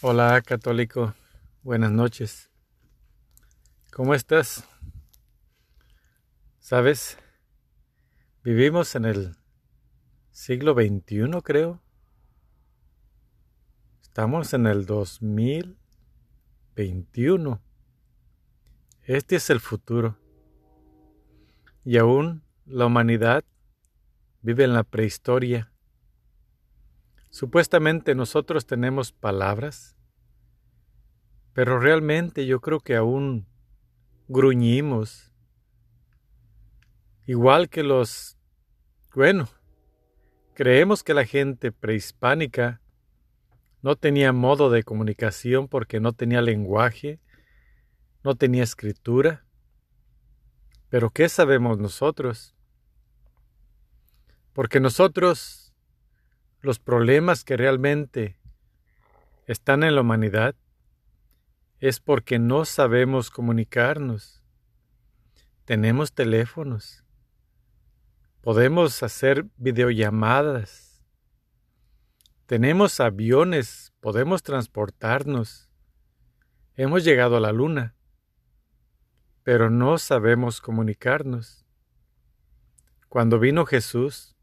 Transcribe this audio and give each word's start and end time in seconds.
Hola 0.00 0.40
católico, 0.42 1.12
buenas 1.64 1.90
noches. 1.90 2.52
¿Cómo 3.92 4.14
estás? 4.14 4.62
¿Sabes? 6.60 7.18
Vivimos 8.44 8.94
en 8.94 9.06
el 9.06 9.34
siglo 10.30 10.74
XXI, 10.74 11.42
creo. 11.42 11.82
Estamos 14.00 14.54
en 14.54 14.68
el 14.68 14.86
2021. 14.86 17.60
Este 19.02 19.34
es 19.34 19.50
el 19.50 19.58
futuro. 19.58 20.16
Y 21.84 21.98
aún 21.98 22.44
la 22.66 22.86
humanidad 22.86 23.44
vive 24.42 24.62
en 24.62 24.74
la 24.74 24.84
prehistoria 24.84 25.72
Supuestamente 27.30 28.14
nosotros 28.14 28.66
tenemos 28.66 29.12
palabras, 29.12 29.96
pero 31.52 31.78
realmente 31.78 32.46
yo 32.46 32.60
creo 32.60 32.80
que 32.80 32.96
aún 32.96 33.46
gruñimos, 34.28 35.32
igual 37.26 37.68
que 37.68 37.82
los, 37.82 38.38
bueno, 39.14 39.48
creemos 40.54 41.02
que 41.02 41.14
la 41.14 41.24
gente 41.24 41.70
prehispánica 41.70 42.80
no 43.82 43.96
tenía 43.96 44.32
modo 44.32 44.70
de 44.70 44.82
comunicación 44.82 45.68
porque 45.68 46.00
no 46.00 46.12
tenía 46.12 46.42
lenguaje, 46.42 47.20
no 48.24 48.34
tenía 48.34 48.64
escritura. 48.64 49.44
Pero 50.88 51.10
¿qué 51.10 51.28
sabemos 51.28 51.78
nosotros? 51.78 52.54
Porque 54.52 54.80
nosotros 54.80 55.67
los 56.60 56.78
problemas 56.78 57.44
que 57.44 57.56
realmente 57.56 58.36
están 59.46 59.82
en 59.84 59.94
la 59.94 60.00
humanidad 60.00 60.54
es 61.78 62.00
porque 62.00 62.38
no 62.38 62.64
sabemos 62.64 63.30
comunicarnos. 63.30 64.42
Tenemos 65.64 66.12
teléfonos. 66.12 67.04
Podemos 68.40 69.02
hacer 69.02 69.46
videollamadas. 69.56 71.04
Tenemos 72.46 72.98
aviones. 72.98 73.92
Podemos 74.00 74.42
transportarnos. 74.42 75.70
Hemos 76.74 77.04
llegado 77.04 77.36
a 77.36 77.40
la 77.40 77.52
luna. 77.52 77.94
Pero 79.44 79.70
no 79.70 79.98
sabemos 79.98 80.60
comunicarnos. 80.60 81.64
Cuando 83.08 83.38
vino 83.38 83.64
Jesús, 83.64 84.36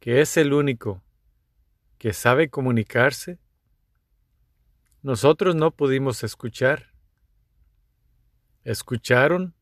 que 0.00 0.22
es 0.22 0.36
el 0.38 0.54
único 0.54 1.02
que 2.00 2.14
sabe 2.14 2.48
comunicarse, 2.48 3.38
nosotros 5.02 5.54
no 5.54 5.70
pudimos 5.70 6.24
escuchar. 6.24 6.94
Escucharon 8.64 9.54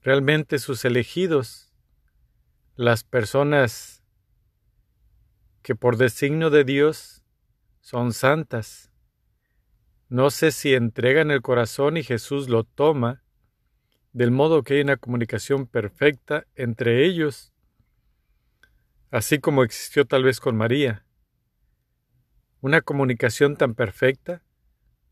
realmente 0.00 0.58
sus 0.58 0.86
elegidos, 0.86 1.70
las 2.76 3.04
personas 3.04 4.02
que 5.60 5.74
por 5.74 5.98
designio 5.98 6.48
de 6.48 6.64
Dios 6.64 7.22
son 7.82 8.14
santas. 8.14 8.90
No 10.08 10.30
sé 10.30 10.50
si 10.50 10.72
entregan 10.72 11.30
el 11.30 11.42
corazón 11.42 11.98
y 11.98 12.04
Jesús 12.04 12.48
lo 12.48 12.64
toma, 12.64 13.22
del 14.14 14.30
modo 14.30 14.62
que 14.62 14.74
hay 14.74 14.80
una 14.80 14.96
comunicación 14.96 15.66
perfecta 15.66 16.46
entre 16.54 17.04
ellos 17.04 17.51
así 19.12 19.38
como 19.38 19.62
existió 19.62 20.06
tal 20.06 20.24
vez 20.24 20.40
con 20.40 20.56
María. 20.56 21.04
Una 22.62 22.80
comunicación 22.80 23.56
tan 23.56 23.74
perfecta 23.74 24.42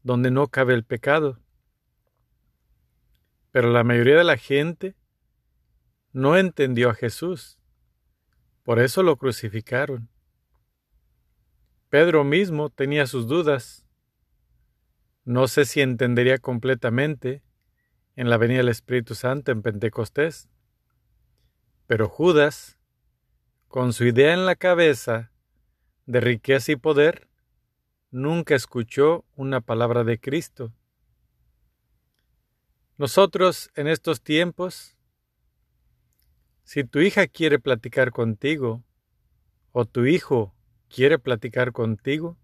donde 0.03 0.31
no 0.31 0.49
cabe 0.49 0.73
el 0.73 0.85
pecado. 0.85 1.39
Pero 3.53 3.71
la 3.71 3.85
mayoría 3.85 4.17
de 4.17 4.25
la 4.25 4.39
gente 4.39 4.97
no 6.13 6.39
entendió 6.39 6.89
a 6.89 6.95
Jesús. 6.95 7.59
Por 8.63 8.79
eso 8.79 9.03
lo 9.03 9.17
crucificaron. 9.17 10.09
Pedro 11.91 12.25
mismo 12.25 12.71
tenía 12.71 13.07
sus 13.07 13.27
dudas. 13.27 13.85
No 15.25 15.47
sé 15.47 15.67
si 15.67 15.83
entendería 15.83 16.39
completamente 16.39 17.43
en 18.17 18.31
la 18.31 18.39
venida 18.39 18.59
del 18.59 18.69
Espíritu 18.71 19.15
Santo 19.15 19.53
en 19.53 19.61
Pentecostés. 19.61 20.49
Pero 21.87 22.09
Judas 22.09 22.80
con 23.71 23.93
su 23.93 24.05
idea 24.05 24.35
en 24.35 24.47
la 24.47 24.57
cabeza 24.57 25.31
de 26.05 26.21
riqueza 26.21 26.73
y 26.73 26.77
poder, 26.77 27.29
nunca 28.11 28.57
escuchó 28.57 29.25
una 29.37 29.61
palabra 29.61 30.03
de 30.03 30.19
Cristo. 30.19 30.75
Nosotros 32.99 33.71
en 33.77 33.87
estos 33.87 34.23
tiempos, 34.23 34.97
si 36.65 36.83
tu 36.83 36.99
hija 36.99 37.29
quiere 37.29 37.61
platicar 37.61 38.11
contigo 38.11 38.83
o 39.71 39.85
tu 39.85 40.05
hijo 40.05 40.53
quiere 40.89 41.21
platicar 41.21 41.71
contigo, 41.71 42.37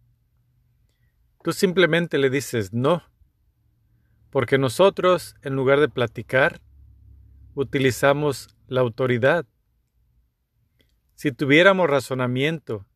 tú 1.42 1.52
simplemente 1.52 2.18
le 2.18 2.30
dices 2.30 2.72
no, 2.72 3.02
porque 4.30 4.58
nosotros 4.58 5.34
en 5.42 5.56
lugar 5.56 5.80
de 5.80 5.88
platicar, 5.88 6.60
utilizamos 7.56 8.46
la 8.68 8.82
autoridad 8.82 9.44
si 11.16 11.32
tuviéramos 11.32 11.88
razonamiento 11.88 12.86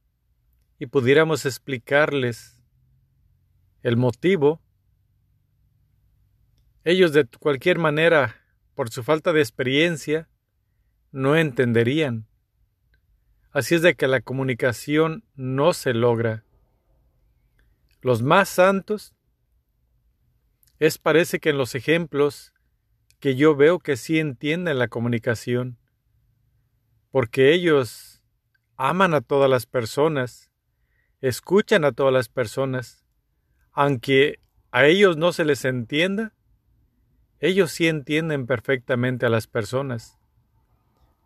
y 0.78 0.86
pudiéramos 0.86 1.46
explicarles 1.46 2.60
el 3.82 3.96
motivo, 3.96 4.60
ellos 6.84 7.14
de 7.14 7.26
cualquier 7.26 7.78
manera, 7.78 8.36
por 8.74 8.90
su 8.90 9.02
falta 9.02 9.32
de 9.32 9.40
experiencia, 9.40 10.28
no 11.12 11.34
entenderían. 11.34 12.26
Así 13.52 13.74
es 13.74 13.82
de 13.82 13.94
que 13.94 14.06
la 14.06 14.20
comunicación 14.20 15.24
no 15.34 15.72
se 15.72 15.94
logra. 15.94 16.44
Los 18.02 18.22
más 18.22 18.50
santos 18.50 19.14
es 20.78 20.98
parece 20.98 21.40
que 21.40 21.50
en 21.50 21.58
los 21.58 21.74
ejemplos 21.74 22.52
que 23.18 23.34
yo 23.34 23.56
veo 23.56 23.78
que 23.78 23.96
sí 23.96 24.18
entienden 24.18 24.78
la 24.78 24.88
comunicación, 24.88 25.78
porque 27.10 27.52
ellos 27.52 28.09
aman 28.82 29.12
a 29.12 29.20
todas 29.20 29.50
las 29.50 29.66
personas, 29.66 30.50
escuchan 31.20 31.84
a 31.84 31.92
todas 31.92 32.14
las 32.14 32.30
personas, 32.30 33.04
aunque 33.72 34.40
a 34.70 34.86
ellos 34.86 35.18
no 35.18 35.34
se 35.34 35.44
les 35.44 35.66
entienda, 35.66 36.32
ellos 37.40 37.72
sí 37.72 37.88
entienden 37.88 38.46
perfectamente 38.46 39.26
a 39.26 39.28
las 39.28 39.46
personas, 39.46 40.18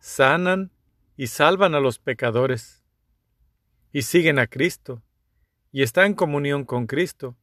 sanan 0.00 0.72
y 1.16 1.28
salvan 1.28 1.76
a 1.76 1.80
los 1.80 2.00
pecadores, 2.00 2.82
y 3.92 4.02
siguen 4.02 4.40
a 4.40 4.48
Cristo, 4.48 5.04
y 5.70 5.84
están 5.84 6.06
en 6.06 6.14
comunión 6.14 6.64
con 6.64 6.88
Cristo, 6.88 7.36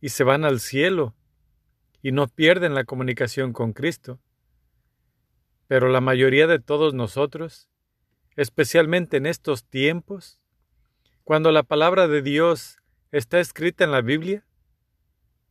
y 0.00 0.10
se 0.10 0.22
van 0.22 0.44
al 0.44 0.60
cielo, 0.60 1.12
y 2.02 2.12
no 2.12 2.28
pierden 2.28 2.72
la 2.72 2.84
comunicación 2.84 3.52
con 3.52 3.72
Cristo. 3.72 4.20
Pero 5.66 5.88
la 5.88 6.00
mayoría 6.00 6.46
de 6.46 6.60
todos 6.60 6.94
nosotros 6.94 7.68
especialmente 8.36 9.16
en 9.16 9.26
estos 9.26 9.64
tiempos, 9.64 10.40
cuando 11.24 11.52
la 11.52 11.62
palabra 11.62 12.08
de 12.08 12.22
Dios 12.22 12.78
está 13.12 13.40
escrita 13.40 13.84
en 13.84 13.92
la 13.92 14.00
Biblia? 14.00 14.44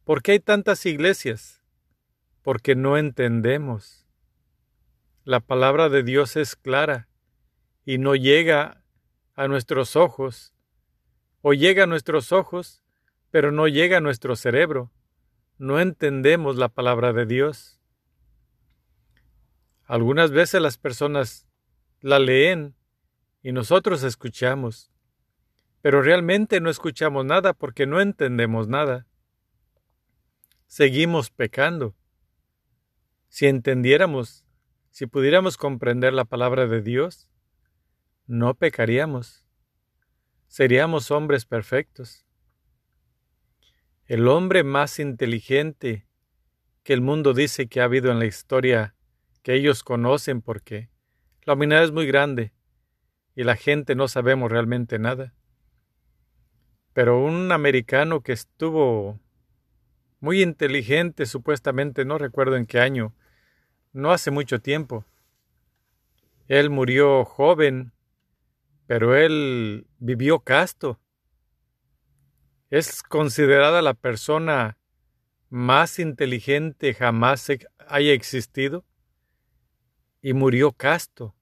¿Por 0.03 0.21
qué 0.21 0.33
hay 0.33 0.39
tantas 0.39 0.85
iglesias? 0.85 1.61
Porque 2.41 2.75
no 2.75 2.97
entendemos. 2.97 4.05
La 5.23 5.39
palabra 5.39 5.88
de 5.88 6.03
Dios 6.03 6.35
es 6.35 6.55
clara 6.55 7.07
y 7.85 7.97
no 7.97 8.16
llega 8.16 8.83
a 9.35 9.47
nuestros 9.47 9.95
ojos, 9.95 10.53
o 11.41 11.53
llega 11.53 11.83
a 11.83 11.88
nuestros 11.88 12.31
ojos, 12.31 12.83
pero 13.31 13.51
no 13.51 13.68
llega 13.68 13.97
a 13.97 14.01
nuestro 14.01 14.35
cerebro. 14.35 14.91
No 15.57 15.80
entendemos 15.80 16.57
la 16.57 16.69
palabra 16.69 17.13
de 17.13 17.25
Dios. 17.25 17.80
Algunas 19.85 20.31
veces 20.31 20.62
las 20.62 20.77
personas 20.77 21.47
la 22.03 22.19
leen 22.19 22.75
y 23.41 23.53
nosotros 23.53 24.03
escuchamos, 24.03 24.91
pero 25.81 26.01
realmente 26.01 26.59
no 26.59 26.69
escuchamos 26.69 27.25
nada 27.25 27.53
porque 27.53 27.88
no 27.88 28.01
entendemos 28.01 28.67
nada. 28.67 29.07
Seguimos 30.67 31.31
pecando. 31.31 31.95
Si 33.29 33.47
entendiéramos, 33.47 34.45
si 34.91 35.07
pudiéramos 35.07 35.55
comprender 35.55 36.13
la 36.13 36.25
palabra 36.25 36.67
de 36.67 36.81
Dios, 36.81 37.29
no 38.27 38.53
pecaríamos. 38.53 39.45
Seríamos 40.47 41.09
hombres 41.09 41.45
perfectos. 41.45 42.25
El 44.07 44.27
hombre 44.27 44.65
más 44.65 44.99
inteligente 44.99 46.06
que 46.83 46.91
el 46.91 46.99
mundo 46.99 47.33
dice 47.33 47.67
que 47.67 47.79
ha 47.79 47.85
habido 47.85 48.11
en 48.11 48.19
la 48.19 48.25
historia 48.25 48.94
que 49.41 49.53
ellos 49.53 49.83
conocen 49.83 50.41
porque 50.41 50.93
la 51.45 51.54
humanidad 51.54 51.84
es 51.84 51.92
muy 51.92 52.07
grande 52.07 52.54
y 53.36 53.44
la 53.44 53.56
gente 53.56 53.95
no 53.95 54.07
sabemos 54.07 54.51
realmente 54.51 55.00
nada. 55.00 55.34
Pero 56.94 57.24
un 57.24 57.51
americano 57.51 58.22
que 58.22 58.34
estuvo 58.34 59.19
muy 60.19 60.42
inteligente, 60.42 61.25
supuestamente, 61.25 62.06
no 62.06 62.18
recuerdo 62.18 62.56
en 62.56 62.66
qué 62.66 62.80
año, 62.80 63.13
no 63.92 64.12
hace 64.12 64.31
mucho 64.31 64.62
tiempo. 64.62 65.06
Él 66.48 66.69
murió 66.69 67.25
joven, 67.25 67.94
pero 68.88 69.16
él 69.16 69.88
vivió 69.98 70.40
casto. 70.40 71.00
Es 72.69 73.04
considerada 73.04 73.81
la 73.81 73.94
persona 73.94 74.78
más 75.50 76.00
inteligente 76.00 76.94
jamás 76.94 77.48
haya 77.88 78.13
existido 78.13 78.86
y 80.23 80.33
murió 80.33 80.71
casto. 80.71 81.35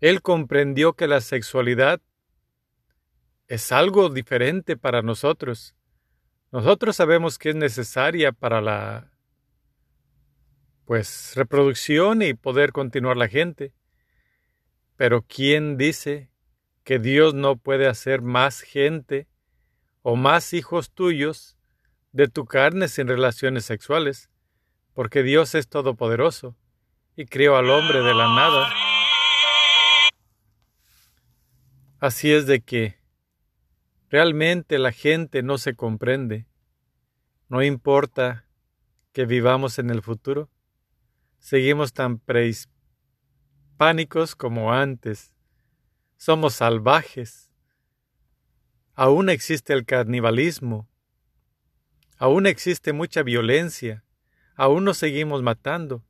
Él 0.00 0.20
comprendió 0.20 0.94
que 0.94 1.06
la 1.06 1.20
sexualidad 1.20 2.02
es 3.46 3.70
algo 3.70 4.10
diferente 4.10 4.76
para 4.76 5.00
nosotros. 5.00 5.76
Nosotros 6.50 6.96
sabemos 6.96 7.38
que 7.38 7.50
es 7.50 7.54
necesaria 7.54 8.32
para 8.32 8.60
la 8.60 9.12
pues 10.84 11.32
reproducción 11.36 12.20
y 12.20 12.34
poder 12.34 12.72
continuar 12.72 13.16
la 13.16 13.28
gente. 13.28 13.72
Pero 14.96 15.22
¿quién 15.22 15.76
dice 15.76 16.30
que 16.82 16.98
Dios 16.98 17.32
no 17.32 17.56
puede 17.56 17.86
hacer 17.86 18.22
más 18.22 18.60
gente 18.60 19.28
o 20.02 20.16
más 20.16 20.52
hijos 20.52 20.90
tuyos 20.90 21.56
de 22.10 22.26
tu 22.26 22.44
carne 22.44 22.88
sin 22.88 23.06
relaciones 23.06 23.64
sexuales? 23.64 24.30
Porque 24.94 25.22
Dios 25.22 25.54
es 25.54 25.68
todopoderoso 25.68 26.56
y 27.16 27.24
creó 27.24 27.56
al 27.56 27.70
hombre 27.70 28.02
de 28.02 28.14
la 28.14 28.28
nada. 28.28 28.70
Así 31.98 32.30
es 32.30 32.46
de 32.46 32.60
que 32.60 32.98
realmente 34.10 34.78
la 34.78 34.92
gente 34.92 35.42
no 35.42 35.56
se 35.56 35.74
comprende. 35.74 36.46
No 37.48 37.62
importa 37.62 38.44
que 39.12 39.24
vivamos 39.24 39.78
en 39.78 39.88
el 39.88 40.02
futuro, 40.02 40.50
seguimos 41.38 41.94
tan 41.94 42.18
prehispánicos 42.18 44.36
como 44.36 44.74
antes. 44.74 45.32
Somos 46.18 46.52
salvajes. 46.54 47.50
Aún 48.94 49.30
existe 49.30 49.72
el 49.72 49.86
canibalismo. 49.86 50.86
Aún 52.18 52.46
existe 52.46 52.92
mucha 52.92 53.22
violencia. 53.22 54.04
Aún 54.54 54.84
nos 54.84 54.98
seguimos 54.98 55.42
matando. 55.42 56.05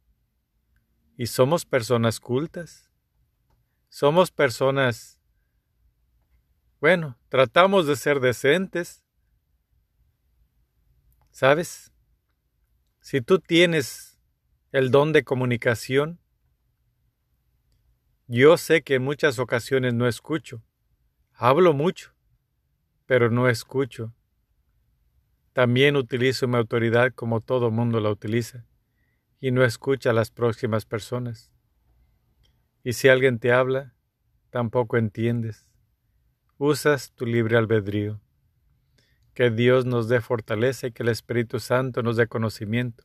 Y 1.17 1.27
somos 1.27 1.65
personas 1.65 2.21
cultas. 2.21 2.91
Somos 3.89 4.31
personas 4.31 5.17
bueno, 6.81 7.19
tratamos 7.31 7.87
de 7.87 7.97
ser 7.97 8.21
decentes. 8.21 9.03
¿Sabes? 11.31 11.93
Si 13.01 13.21
tú 13.21 13.39
tienes 13.39 14.19
el 14.73 14.91
don 14.91 15.13
de 15.13 15.25
comunicación, 15.25 16.21
yo 18.27 18.57
sé 18.57 18.83
que 18.83 18.97
en 18.97 19.05
muchas 19.05 19.39
ocasiones 19.39 19.95
no 19.95 20.07
escucho. 20.07 20.63
Hablo 21.33 21.73
mucho, 21.73 22.15
pero 23.07 23.31
no 23.31 23.49
escucho. 23.49 24.15
También 25.53 25.97
utilizo 25.97 26.47
mi 26.47 26.57
autoridad 26.57 27.13
como 27.15 27.41
todo 27.41 27.71
mundo 27.71 28.01
la 28.01 28.11
utiliza 28.11 28.67
y 29.41 29.51
no 29.51 29.65
escucha 29.65 30.11
a 30.11 30.15
las 30.15 30.31
próximas 30.31 30.85
personas. 30.85 31.53
Y 32.83 32.93
si 32.93 33.09
alguien 33.09 33.39
te 33.39 33.53
habla, 33.53 33.95
tampoco 34.51 34.97
entiendes 34.97 35.67
usas 36.59 37.13
tu 37.13 37.27
libre 37.27 37.57
albedrío. 37.57 38.21
Que 39.35 39.51
Dios 39.51 39.85
nos 39.85 40.09
dé 40.09 40.21
fortaleza 40.21 40.87
y 40.87 40.93
que 40.93 41.03
el 41.03 41.11
Espíritu 41.11 41.61
Santo 41.61 42.03
nos 42.03 42.17
dé 42.17 42.27
conocimiento. 42.27 43.05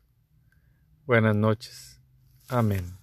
Buenas 1.05 1.35
noches. 1.35 2.01
Amén. 2.47 3.00